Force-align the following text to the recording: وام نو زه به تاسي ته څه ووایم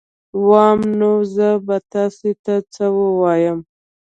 وام 0.47 0.79
نو 0.99 1.11
زه 1.35 1.47
به 1.65 1.77
تاسي 1.93 2.31
ته 2.43 2.55
څه 2.73 2.85
ووایم 2.97 3.59